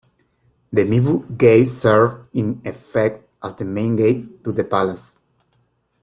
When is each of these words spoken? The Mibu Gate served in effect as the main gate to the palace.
The 0.73 0.81
Mibu 0.83 1.37
Gate 1.37 1.67
served 1.67 2.27
in 2.33 2.59
effect 2.65 3.29
as 3.43 3.53
the 3.53 3.65
main 3.65 3.95
gate 3.97 4.43
to 4.43 4.51
the 4.51 4.63
palace. 4.63 5.19